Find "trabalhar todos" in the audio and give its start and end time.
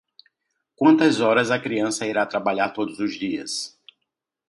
2.25-2.97